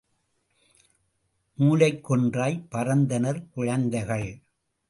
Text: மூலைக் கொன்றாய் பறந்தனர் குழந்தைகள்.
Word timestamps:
மூலைக் 1.55 2.03
கொன்றாய் 2.03 2.65
பறந்தனர் 2.71 3.45
குழந்தைகள். 3.53 4.41